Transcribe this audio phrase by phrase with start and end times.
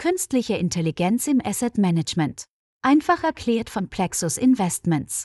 [0.00, 2.44] Künstliche Intelligenz im Asset Management.
[2.80, 5.24] Einfach erklärt von Plexus Investments.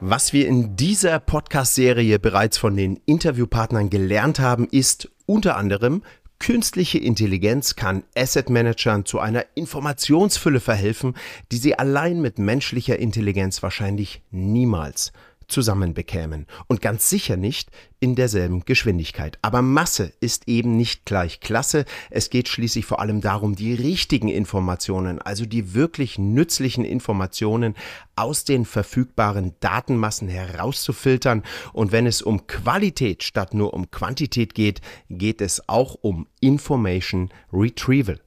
[0.00, 6.02] Was wir in dieser Podcast-Serie bereits von den Interviewpartnern gelernt haben, ist unter anderem,
[6.40, 11.14] Künstliche Intelligenz kann Asset Managern zu einer Informationsfülle verhelfen,
[11.52, 15.12] die sie allein mit menschlicher Intelligenz wahrscheinlich niemals
[15.50, 16.46] zusammenbekämen.
[16.66, 19.38] Und ganz sicher nicht in derselben Geschwindigkeit.
[19.42, 21.84] Aber Masse ist eben nicht gleich Klasse.
[22.10, 27.74] Es geht schließlich vor allem darum, die richtigen Informationen, also die wirklich nützlichen Informationen
[28.16, 31.42] aus den verfügbaren Datenmassen herauszufiltern.
[31.72, 37.30] Und wenn es um Qualität statt nur um Quantität geht, geht es auch um Information
[37.52, 38.20] Retrieval.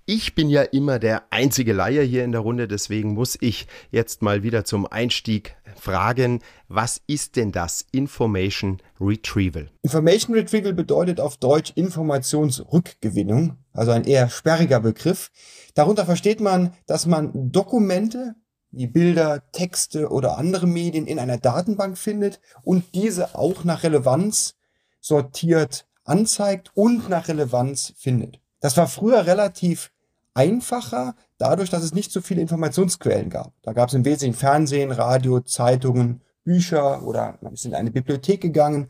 [0.06, 4.20] Ich bin ja immer der einzige Laie hier in der Runde, deswegen muss ich jetzt
[4.20, 9.70] mal wieder zum Einstieg fragen, was ist denn das Information Retrieval?
[9.80, 15.30] Information Retrieval bedeutet auf Deutsch Informationsrückgewinnung, also ein eher sperriger Begriff.
[15.72, 18.34] Darunter versteht man, dass man Dokumente
[18.72, 24.54] wie Bilder, Texte oder andere Medien in einer Datenbank findet und diese auch nach Relevanz
[25.00, 28.40] sortiert anzeigt und nach Relevanz findet.
[28.60, 29.93] Das war früher relativ
[30.34, 33.52] einfacher, dadurch, dass es nicht so viele Informationsquellen gab.
[33.62, 38.40] Da gab es im Wesentlichen Fernsehen, Radio, Zeitungen, Bücher oder man ist in eine Bibliothek
[38.40, 38.88] gegangen.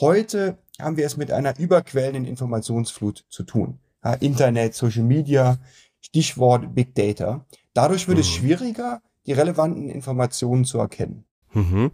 [0.00, 3.78] Heute haben wir es mit einer überquellenden Informationsflut zu tun.
[4.04, 5.58] Ja, Internet, Social Media,
[6.00, 7.44] Stichwort Big Data.
[7.74, 8.22] Dadurch wird mhm.
[8.22, 11.24] es schwieriger, die relevanten Informationen zu erkennen.
[11.52, 11.92] Mhm.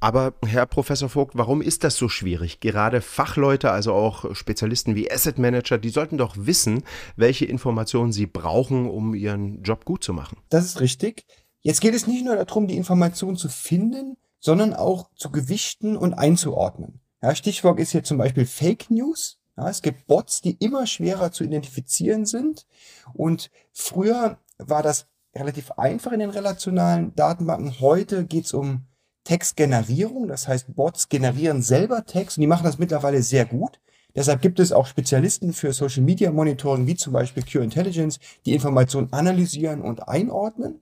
[0.00, 2.60] Aber Herr Professor Vogt, warum ist das so schwierig?
[2.60, 6.84] Gerade Fachleute, also auch Spezialisten wie Asset Manager, die sollten doch wissen,
[7.16, 10.38] welche Informationen sie brauchen, um ihren Job gut zu machen.
[10.48, 11.26] Das ist richtig.
[11.60, 16.14] Jetzt geht es nicht nur darum, die Informationen zu finden, sondern auch zu gewichten und
[16.14, 17.00] einzuordnen.
[17.22, 19.38] Ja, Stichwort ist hier zum Beispiel Fake News.
[19.58, 22.66] Ja, es gibt Bots, die immer schwerer zu identifizieren sind.
[23.12, 27.78] Und früher war das relativ einfach in den relationalen Datenbanken.
[27.80, 28.86] Heute geht es um
[29.30, 30.26] Textgenerierung.
[30.26, 33.78] Das heißt, Bots generieren selber Text und die machen das mittlerweile sehr gut.
[34.16, 38.54] Deshalb gibt es auch Spezialisten für Social Media Monitoring, wie zum Beispiel Q Intelligence, die
[38.54, 40.80] Informationen analysieren und einordnen.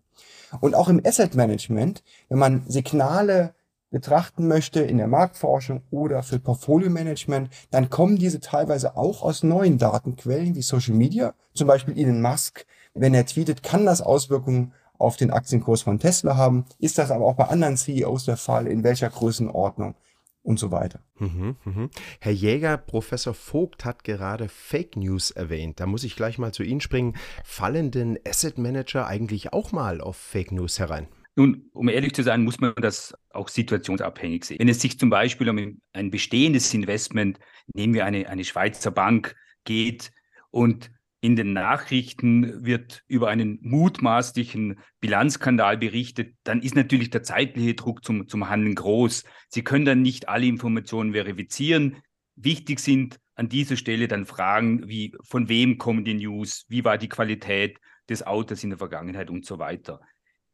[0.62, 3.54] Und auch im Asset Management, wenn man Signale
[3.90, 9.42] betrachten möchte in der Marktforschung oder für Portfolio Management, dann kommen diese teilweise auch aus
[9.42, 11.34] neuen Datenquellen wie Social Media.
[11.52, 12.64] Zum Beispiel Elon Musk,
[12.94, 16.66] wenn er tweetet, kann das Auswirkungen auf den Aktienkurs von Tesla haben.
[16.78, 18.66] Ist das aber auch bei anderen CEOs der Fall?
[18.66, 19.94] In welcher Größenordnung?
[20.42, 21.00] Und so weiter.
[21.18, 21.90] Mhm, mhm.
[22.20, 25.78] Herr Jäger, Professor Vogt hat gerade Fake News erwähnt.
[25.78, 27.16] Da muss ich gleich mal zu Ihnen springen.
[27.44, 31.08] Fallen denn Asset Manager eigentlich auch mal auf Fake News herein?
[31.36, 34.58] Nun, um ehrlich zu sein, muss man das auch situationsabhängig sehen.
[34.58, 37.38] Wenn es sich zum Beispiel um ein bestehendes Investment,
[37.74, 40.12] nehmen wir eine, eine Schweizer Bank, geht
[40.50, 40.90] und
[41.20, 48.04] in den Nachrichten wird über einen mutmaßlichen Bilanzskandal berichtet, dann ist natürlich der zeitliche Druck
[48.04, 49.24] zum, zum Handeln groß.
[49.48, 51.96] Sie können dann nicht alle Informationen verifizieren.
[52.36, 56.98] Wichtig sind an dieser Stelle dann Fragen wie, von wem kommen die News, wie war
[56.98, 57.78] die Qualität
[58.08, 60.00] des Autos in der Vergangenheit und so weiter.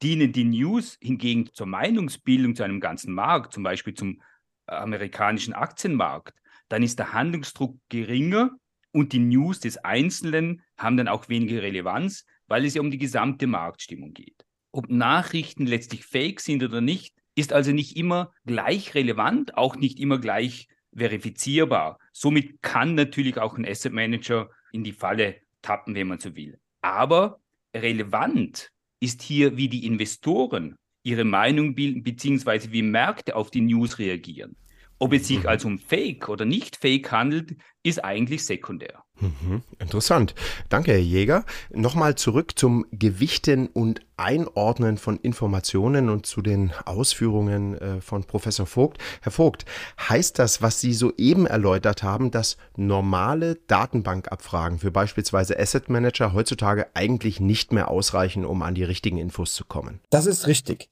[0.03, 4.23] Dienen die News hingegen zur Meinungsbildung zu einem ganzen Markt, zum Beispiel zum
[4.67, 6.35] amerikanischen Aktienmarkt,
[6.69, 8.51] dann ist der Handlungsdruck geringer
[8.95, 12.99] und die News des Einzelnen haben dann auch weniger Relevanz, weil es ja um die
[12.99, 14.47] gesamte Marktstimmung geht.
[14.71, 19.99] Ob Nachrichten letztlich fake sind oder nicht, ist also nicht immer gleich relevant, auch nicht
[19.99, 21.99] immer gleich verifizierbar.
[22.13, 26.61] Somit kann natürlich auch ein Asset Manager in die Falle tappen, wenn man so will.
[26.81, 27.41] Aber
[27.75, 28.71] relevant
[29.01, 34.55] ist hier, wie die Investoren ihre Meinung bilden, beziehungsweise wie Märkte auf die News reagieren.
[35.05, 35.49] Ob es sich mhm.
[35.49, 39.05] also um Fake oder nicht Fake handelt, ist eigentlich sekundär.
[39.21, 40.35] Mhm, interessant.
[40.71, 41.45] Danke, Herr Jäger.
[41.71, 48.65] Nochmal zurück zum Gewichten und Einordnen von Informationen und zu den Ausführungen äh, von Professor
[48.65, 48.97] Vogt.
[49.21, 49.67] Herr Vogt,
[50.01, 56.87] heißt das, was Sie soeben erläutert haben, dass normale Datenbankabfragen für beispielsweise Asset Manager heutzutage
[56.95, 60.01] eigentlich nicht mehr ausreichen, um an die richtigen Infos zu kommen?
[60.09, 60.89] Das ist richtig.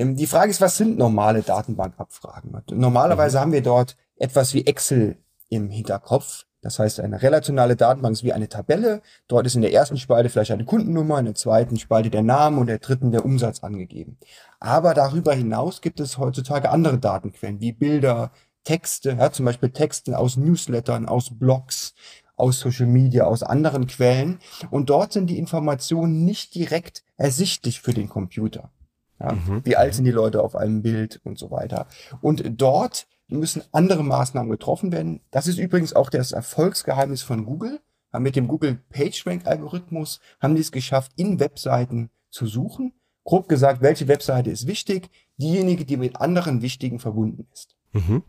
[0.00, 2.62] Ähm, die Frage ist, was sind normale Datenbankabfragen?
[2.72, 3.40] Normalerweise mhm.
[3.40, 5.18] haben wir dort etwas wie Excel
[5.50, 6.46] im Hinterkopf.
[6.62, 9.02] Das heißt, eine relationale Datenbank ist wie eine Tabelle.
[9.28, 12.56] Dort ist in der ersten Spalte vielleicht eine Kundennummer, in der zweiten Spalte der Name
[12.56, 14.18] und in der dritten der Umsatz angegeben.
[14.58, 18.30] Aber darüber hinaus gibt es heutzutage andere Datenquellen wie Bilder,
[18.64, 21.94] Texte, ja, zum Beispiel Texte aus Newslettern, aus Blogs,
[22.36, 24.38] aus Social Media, aus anderen Quellen.
[24.70, 28.70] Und dort sind die Informationen nicht direkt ersichtlich für den Computer.
[29.20, 29.60] Ja, mhm.
[29.64, 31.86] Wie alt sind die Leute auf einem Bild und so weiter.
[32.20, 35.20] Und dort müssen andere Maßnahmen getroffen werden.
[35.30, 37.80] Das ist übrigens auch das Erfolgsgeheimnis von Google.
[38.18, 42.92] Mit dem Google PageRank-Algorithmus haben die es geschafft, in Webseiten zu suchen.
[43.22, 45.10] Grob gesagt, welche Webseite ist wichtig?
[45.36, 47.76] Diejenige, die mit anderen wichtigen verbunden ist.
[47.92, 48.22] Mhm.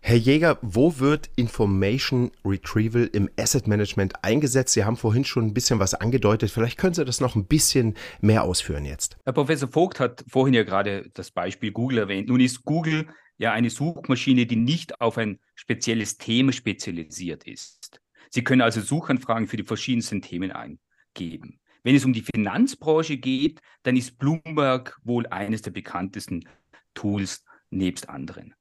[0.00, 4.74] Herr Jäger, wo wird Information Retrieval im Asset Management eingesetzt?
[4.74, 6.50] Sie haben vorhin schon ein bisschen was angedeutet.
[6.50, 9.16] Vielleicht können Sie das noch ein bisschen mehr ausführen jetzt.
[9.24, 12.28] Herr Professor Vogt hat vorhin ja gerade das Beispiel Google erwähnt.
[12.28, 18.00] Nun ist Google ja eine Suchmaschine, die nicht auf ein spezielles Thema spezialisiert ist.
[18.30, 21.60] Sie können also Suchanfragen für die verschiedensten Themen eingeben.
[21.82, 26.46] Wenn es um die Finanzbranche geht, dann ist Bloomberg wohl eines der bekanntesten
[26.94, 28.54] Tools nebst anderen.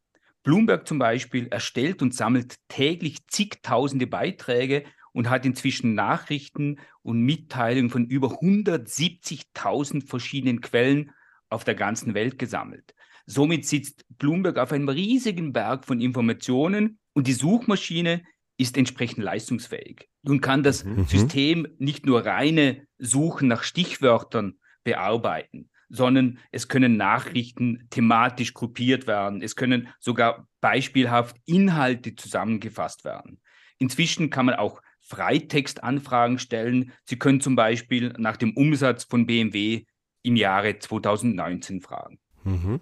[0.48, 7.90] Bloomberg zum Beispiel erstellt und sammelt täglich zigtausende Beiträge und hat inzwischen Nachrichten und Mitteilungen
[7.90, 11.12] von über 170.000 verschiedenen Quellen
[11.50, 12.96] auf der ganzen Welt gesammelt.
[13.26, 18.24] Somit sitzt Bloomberg auf einem riesigen Berg von Informationen und die Suchmaschine
[18.58, 20.08] ist entsprechend leistungsfähig.
[20.24, 21.08] Nun kann das mhm.
[21.08, 29.42] System nicht nur reine Suchen nach Stichwörtern bearbeiten, sondern es können Nachrichten thematisch gruppiert werden.
[29.42, 33.40] Es können sogar beispielhaft Inhalte zusammengefasst werden.
[33.80, 36.92] Inzwischen kann man auch Freitextanfragen stellen.
[37.06, 39.86] Sie können zum Beispiel nach dem Umsatz von BMW
[40.24, 42.20] im Jahre 2019 fragen.
[42.48, 42.80] Mhm.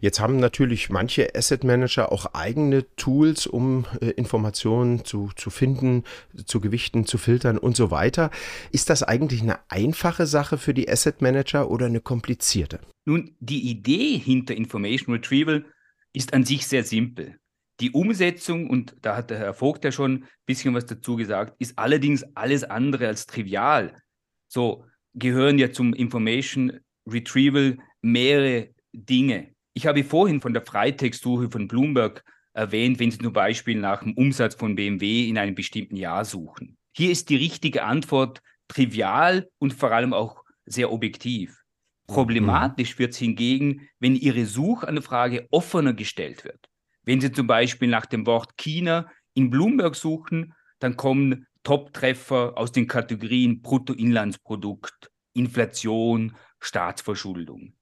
[0.00, 6.04] Jetzt haben natürlich manche Asset Manager auch eigene Tools, um äh, Informationen zu, zu finden,
[6.46, 8.30] zu gewichten, zu filtern und so weiter.
[8.70, 12.78] Ist das eigentlich eine einfache Sache für die Asset Manager oder eine komplizierte?
[13.06, 15.64] Nun, die Idee hinter Information Retrieval
[16.12, 17.38] ist an sich sehr simpel.
[17.80, 21.54] Die Umsetzung, und da hat der Herr Vogt ja schon ein bisschen was dazu gesagt,
[21.58, 24.00] ist allerdings alles andere als trivial.
[24.46, 24.84] So
[25.14, 28.68] gehören ja zum Information Retrieval mehrere
[29.04, 29.54] Dinge.
[29.74, 34.14] Ich habe vorhin von der Freitextsuche von Bloomberg erwähnt, wenn Sie zum Beispiel nach dem
[34.14, 36.76] Umsatz von BMW in einem bestimmten Jahr suchen.
[36.96, 41.62] Hier ist die richtige Antwort trivial und vor allem auch sehr objektiv.
[42.08, 46.68] Problematisch wird es hingegen, wenn Ihre Suchanfrage offener gestellt wird.
[47.04, 52.72] Wenn Sie zum Beispiel nach dem Wort China in Bloomberg suchen, dann kommen Top-Treffer aus
[52.72, 57.74] den Kategorien Bruttoinlandsprodukt, Inflation, Staatsverschuldung.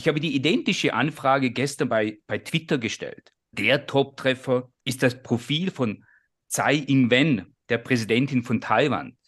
[0.00, 3.34] Ich habe die identische Anfrage gestern bei, bei Twitter gestellt.
[3.52, 6.06] Der Top-Treffer ist das Profil von
[6.48, 9.18] Tsai Ing-wen, der Präsidentin von Taiwan.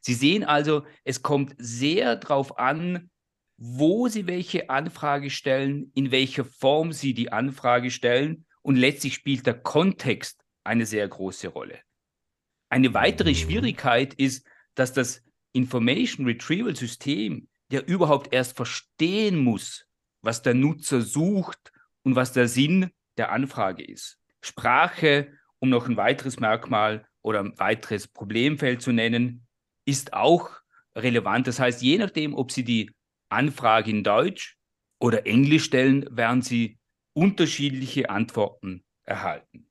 [0.00, 3.10] Sie sehen also, es kommt sehr darauf an,
[3.58, 9.46] wo Sie welche Anfrage stellen, in welcher Form Sie die Anfrage stellen und letztlich spielt
[9.46, 11.78] der Kontext eine sehr große Rolle.
[12.70, 14.46] Eine weitere Schwierigkeit ist,
[14.76, 15.22] dass das
[15.52, 19.86] Information Retrieval System ja überhaupt erst verstehen muss,
[20.22, 24.18] was der Nutzer sucht und was der Sinn der Anfrage ist.
[24.40, 29.46] Sprache, um noch ein weiteres Merkmal oder ein weiteres Problemfeld zu nennen,
[29.84, 30.50] ist auch
[30.96, 31.46] relevant.
[31.46, 32.90] Das heißt, je nachdem, ob Sie die
[33.28, 34.56] Anfrage in Deutsch
[34.98, 36.78] oder Englisch stellen, werden Sie
[37.14, 39.68] unterschiedliche Antworten erhalten.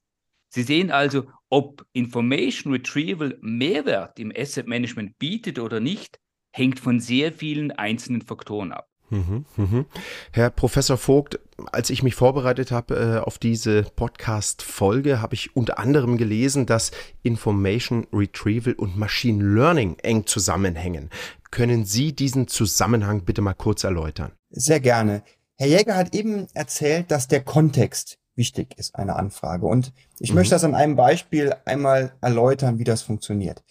[0.49, 6.19] Sie sehen also, ob Information Retrieval Mehrwert im Asset Management bietet oder nicht,
[6.53, 8.90] hängt von sehr vielen einzelnen Faktoren ab.
[9.11, 9.85] Mhm, mhm.
[10.31, 11.39] Herr Professor Vogt,
[11.71, 16.91] als ich mich vorbereitet habe äh, auf diese Podcast-Folge, habe ich unter anderem gelesen, dass
[17.21, 21.09] Information Retrieval und Machine Learning eng zusammenhängen.
[21.51, 24.31] Können Sie diesen Zusammenhang bitte mal kurz erläutern?
[24.49, 25.23] Sehr gerne.
[25.57, 29.65] Herr Jäger hat eben erzählt, dass der Kontext wichtig ist, eine Anfrage.
[29.65, 30.35] Und ich mhm.
[30.35, 33.61] möchte das an einem Beispiel einmal erläutern, wie das funktioniert.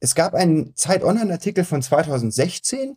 [0.00, 2.96] Es gab einen Zeit-Online-Artikel von 2016,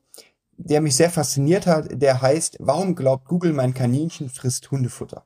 [0.63, 5.25] der mich sehr fasziniert hat, der heißt, warum glaubt Google, mein Kaninchen frisst Hundefutter?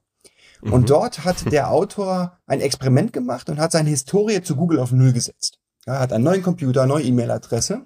[0.61, 0.73] Mhm.
[0.73, 4.91] Und dort hat der Autor ein Experiment gemacht und hat seine Historie zu Google auf
[4.91, 5.59] Null gesetzt.
[5.85, 7.85] Er hat einen neuen Computer, eine neue E-Mail-Adresse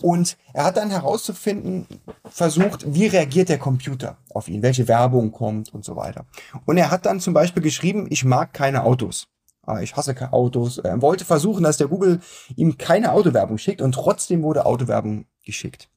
[0.00, 1.86] und er hat dann herauszufinden,
[2.28, 6.26] versucht, wie reagiert der Computer auf ihn, welche Werbung kommt und so weiter.
[6.66, 9.28] Und er hat dann zum Beispiel geschrieben, ich mag keine Autos.
[9.64, 10.78] Ah, ich hasse keine Autos.
[10.78, 12.20] Er wollte versuchen, dass der Google
[12.56, 15.88] ihm keine Autowerbung schickt und trotzdem wurde Autowerbung geschickt.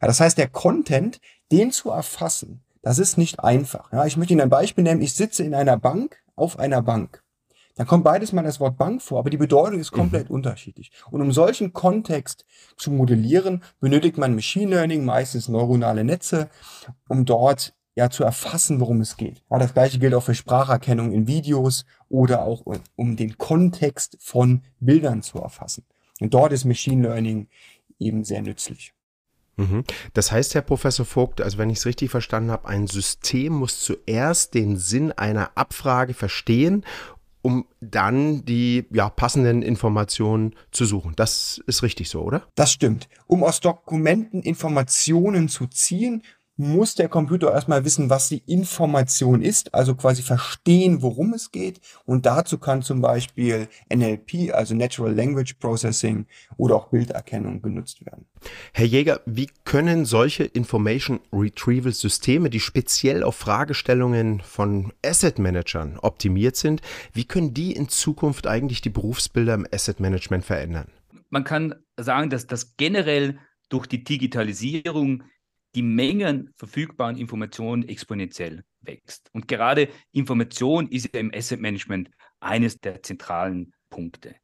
[0.00, 3.92] Ja, das heißt, der Content, den zu erfassen, das ist nicht einfach.
[3.92, 5.02] Ja, ich möchte Ihnen ein Beispiel nehmen.
[5.02, 7.22] Ich sitze in einer Bank auf einer Bank.
[7.76, 10.36] Dann kommt beides mal das Wort Bank vor, aber die Bedeutung ist komplett mhm.
[10.36, 10.90] unterschiedlich.
[11.10, 12.44] Und um solchen Kontext
[12.76, 16.50] zu modellieren, benötigt man Machine Learning, meistens neuronale Netze,
[17.08, 19.42] um dort ja zu erfassen, worum es geht.
[19.50, 22.62] Ja, das gleiche gilt auch für Spracherkennung in Videos oder auch
[22.96, 25.84] um den Kontext von Bildern zu erfassen.
[26.20, 27.48] Und dort ist Machine Learning
[27.98, 28.92] eben sehr nützlich.
[29.56, 29.84] Mhm.
[30.14, 33.80] Das heißt, Herr Professor Vogt, also wenn ich es richtig verstanden habe, ein System muss
[33.80, 36.84] zuerst den Sinn einer Abfrage verstehen,
[37.42, 41.12] um dann die ja, passenden Informationen zu suchen.
[41.16, 42.46] Das ist richtig so, oder?
[42.54, 43.08] Das stimmt.
[43.26, 46.22] Um aus Dokumenten Informationen zu ziehen,
[46.56, 51.80] muss der Computer erstmal wissen, was die Information ist, also quasi verstehen, worum es geht.
[52.04, 58.26] Und dazu kann zum Beispiel NLP, also Natural Language Processing oder auch Bilderkennung genutzt werden.
[58.72, 65.98] Herr Jäger, wie können solche Information Retrieval Systeme, die speziell auf Fragestellungen von Asset Managern
[66.00, 66.82] optimiert sind,
[67.12, 70.88] wie können die in Zukunft eigentlich die Berufsbilder im Asset Management verändern?
[71.30, 73.38] Man kann sagen, dass das generell
[73.70, 75.22] durch die Digitalisierung
[75.74, 79.30] die Mengen verfügbaren Informationen exponentiell wächst.
[79.32, 82.10] Und gerade Information ist ja im Asset Management
[82.40, 84.34] eines der zentralen Punkte.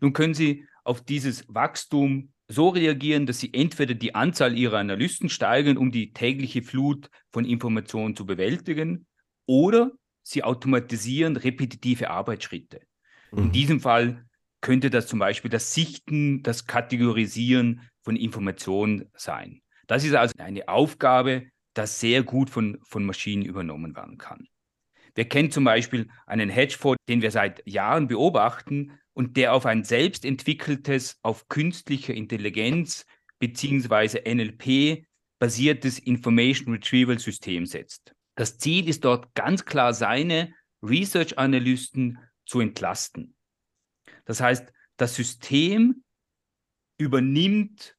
[0.00, 5.28] Nun können Sie auf dieses Wachstum so reagieren, dass Sie entweder die Anzahl Ihrer Analysten
[5.28, 9.06] steigern, um die tägliche Flut von Informationen zu bewältigen,
[9.46, 9.92] oder
[10.22, 12.80] Sie automatisieren repetitive Arbeitsschritte.
[13.32, 13.38] Mhm.
[13.38, 14.26] In diesem Fall
[14.60, 19.62] könnte das zum Beispiel das Sichten, das Kategorisieren von Informationen sein.
[19.88, 24.46] Das ist also eine Aufgabe, das sehr gut von, von Maschinen übernommen werden kann.
[25.14, 29.82] Wir kennen zum Beispiel einen Hedgefonds, den wir seit Jahren beobachten und der auf ein
[29.82, 33.04] selbst entwickeltes, auf künstlicher Intelligenz
[33.40, 34.32] bzw.
[34.32, 35.04] NLP
[35.40, 38.14] basiertes Information Retrieval System setzt.
[38.36, 43.34] Das Ziel ist dort ganz klar seine Research-Analysten zu entlasten.
[44.24, 46.04] Das heißt, das System
[46.98, 47.97] übernimmt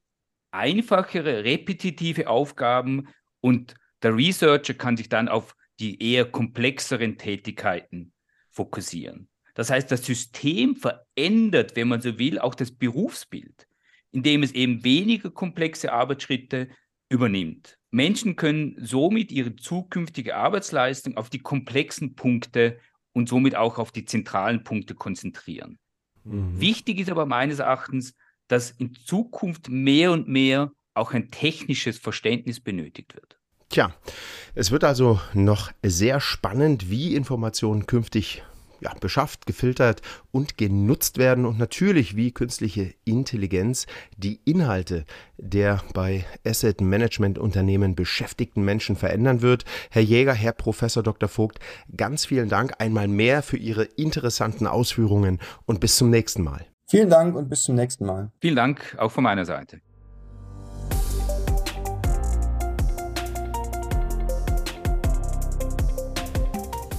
[0.51, 3.07] einfachere, repetitive Aufgaben
[3.41, 8.13] und der Researcher kann sich dann auf die eher komplexeren Tätigkeiten
[8.49, 9.29] fokussieren.
[9.53, 13.67] Das heißt, das System verändert, wenn man so will, auch das Berufsbild,
[14.11, 16.69] indem es eben weniger komplexe Arbeitsschritte
[17.09, 17.77] übernimmt.
[17.91, 22.79] Menschen können somit ihre zukünftige Arbeitsleistung auf die komplexen Punkte
[23.13, 25.79] und somit auch auf die zentralen Punkte konzentrieren.
[26.23, 26.59] Mhm.
[26.59, 28.15] Wichtig ist aber meines Erachtens,
[28.49, 33.39] dass in Zukunft mehr und mehr auch ein technisches Verständnis benötigt wird.
[33.69, 33.93] Tja,
[34.55, 38.43] es wird also noch sehr spannend, wie Informationen künftig
[38.81, 40.01] ja, beschafft, gefiltert
[40.31, 43.87] und genutzt werden und natürlich wie künstliche Intelligenz
[44.17, 45.05] die Inhalte
[45.37, 49.65] der bei Asset Management Unternehmen beschäftigten Menschen verändern wird.
[49.89, 51.29] Herr Jäger, Herr Professor Dr.
[51.29, 51.59] Vogt,
[51.95, 56.65] ganz vielen Dank einmal mehr für Ihre interessanten Ausführungen und bis zum nächsten Mal.
[56.89, 58.31] Vielen Dank und bis zum nächsten Mal.
[58.41, 59.79] Vielen Dank auch von meiner Seite.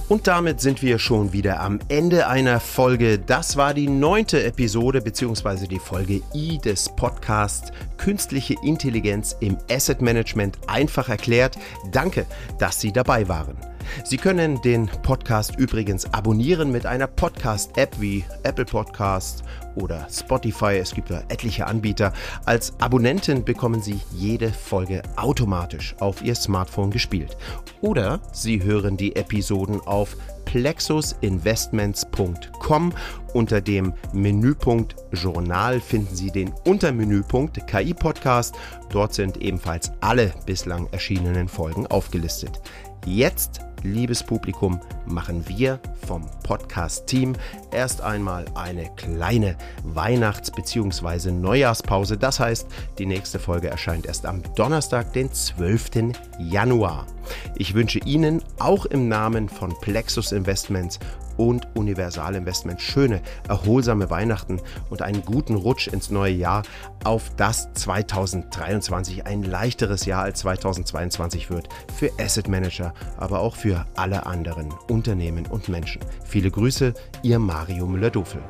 [0.07, 3.19] Und damit sind wir schon wieder am Ende einer Folge.
[3.19, 5.67] Das war die neunte Episode bzw.
[5.67, 11.57] die Folge I des Podcasts Künstliche Intelligenz im Asset Management einfach erklärt.
[11.91, 12.25] Danke,
[12.59, 13.57] dass Sie dabei waren.
[14.03, 19.43] Sie können den Podcast übrigens abonnieren mit einer Podcast-App wie Apple Podcast
[19.75, 20.77] oder Spotify.
[20.77, 22.11] Es gibt da etliche Anbieter.
[22.45, 27.37] Als Abonnentin bekommen Sie jede Folge automatisch auf Ihr Smartphone gespielt.
[27.81, 32.93] Oder Sie hören die Episoden auf plexusinvestments.com.
[33.33, 38.55] Unter dem Menüpunkt Journal finden Sie den Untermenüpunkt KI Podcast.
[38.89, 42.59] Dort sind ebenfalls alle bislang erschienenen Folgen aufgelistet.
[43.05, 47.33] Jetzt liebes Publikum, machen wir vom Podcast-Team
[47.71, 51.31] erst einmal eine kleine Weihnachts- bzw.
[51.31, 52.17] Neujahrspause.
[52.17, 56.13] Das heißt, die nächste Folge erscheint erst am Donnerstag, den 12.
[56.39, 57.07] Januar.
[57.55, 60.99] Ich wünsche Ihnen auch im Namen von Plexus Investments
[61.37, 66.63] und Universal Investment schöne, erholsame Weihnachten und einen guten Rutsch ins neue Jahr,
[67.03, 73.85] auf das 2023 ein leichteres Jahr als 2022 wird für Asset Manager, aber auch für
[73.95, 76.01] alle anderen Unternehmen und Menschen.
[76.23, 78.41] Viele Grüße, Ihr Mario Müller-Dofel.